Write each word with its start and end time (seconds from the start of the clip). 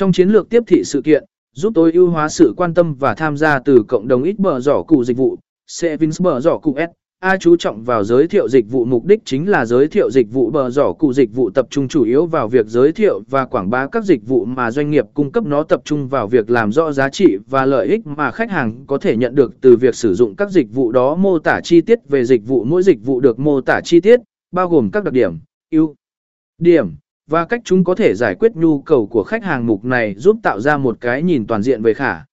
Trong 0.00 0.12
chiến 0.12 0.28
lược 0.28 0.50
tiếp 0.50 0.62
thị 0.66 0.84
sự 0.84 1.02
kiện, 1.02 1.24
giúp 1.52 1.72
tối 1.74 1.92
ưu 1.92 2.10
hóa 2.10 2.28
sự 2.28 2.54
quan 2.56 2.74
tâm 2.74 2.94
và 2.94 3.14
tham 3.14 3.36
gia 3.36 3.58
từ 3.58 3.82
cộng 3.88 4.08
đồng 4.08 4.22
ít 4.22 4.38
bờ 4.38 4.60
giỏ 4.60 4.82
cụ 4.82 5.04
dịch 5.04 5.16
vụ, 5.16 5.36
Sevins 5.66 6.20
bờ 6.20 6.40
giỏ 6.40 6.58
cụ 6.58 6.76
S. 6.78 6.90
A 7.18 7.36
chú 7.36 7.56
trọng 7.56 7.84
vào 7.84 8.04
giới 8.04 8.28
thiệu 8.28 8.48
dịch 8.48 8.70
vụ 8.70 8.84
mục 8.84 9.04
đích 9.04 9.20
chính 9.24 9.48
là 9.48 9.64
giới 9.64 9.88
thiệu 9.88 10.10
dịch 10.10 10.32
vụ 10.32 10.50
bờ 10.50 10.70
giỏ 10.70 10.92
cụ 10.92 11.12
dịch 11.12 11.34
vụ 11.34 11.50
tập 11.50 11.66
trung 11.70 11.88
chủ 11.88 12.04
yếu 12.04 12.26
vào 12.26 12.48
việc 12.48 12.66
giới 12.66 12.92
thiệu 12.92 13.22
và 13.30 13.44
quảng 13.44 13.70
bá 13.70 13.86
các 13.86 14.04
dịch 14.04 14.28
vụ 14.28 14.44
mà 14.44 14.70
doanh 14.70 14.90
nghiệp 14.90 15.04
cung 15.14 15.32
cấp 15.32 15.44
nó 15.46 15.62
tập 15.62 15.80
trung 15.84 16.08
vào 16.08 16.26
việc 16.26 16.50
làm 16.50 16.72
rõ 16.72 16.92
giá 16.92 17.08
trị 17.08 17.36
và 17.50 17.66
lợi 17.66 17.86
ích 17.86 18.06
mà 18.06 18.30
khách 18.30 18.50
hàng 18.50 18.84
có 18.86 18.98
thể 18.98 19.16
nhận 19.16 19.34
được 19.34 19.60
từ 19.60 19.76
việc 19.76 19.94
sử 19.94 20.14
dụng 20.14 20.36
các 20.36 20.50
dịch 20.50 20.74
vụ 20.74 20.92
đó 20.92 21.14
mô 21.14 21.38
tả 21.38 21.60
chi 21.64 21.80
tiết 21.80 21.98
về 22.08 22.24
dịch 22.24 22.46
vụ 22.46 22.64
mỗi 22.64 22.82
dịch 22.82 23.04
vụ 23.04 23.20
được 23.20 23.38
mô 23.38 23.60
tả 23.60 23.80
chi 23.84 24.00
tiết, 24.00 24.20
bao 24.52 24.68
gồm 24.68 24.90
các 24.90 25.04
đặc 25.04 25.12
điểm, 25.12 25.38
ưu 25.70 25.94
điểm 26.58 26.90
và 27.30 27.44
cách 27.44 27.60
chúng 27.64 27.84
có 27.84 27.94
thể 27.94 28.14
giải 28.14 28.34
quyết 28.34 28.52
nhu 28.54 28.80
cầu 28.80 29.06
của 29.06 29.24
khách 29.24 29.44
hàng 29.44 29.66
mục 29.66 29.84
này 29.84 30.14
giúp 30.14 30.36
tạo 30.42 30.60
ra 30.60 30.76
một 30.76 30.96
cái 31.00 31.22
nhìn 31.22 31.46
toàn 31.46 31.62
diện 31.62 31.82
về 31.82 31.94
khả 31.94 32.24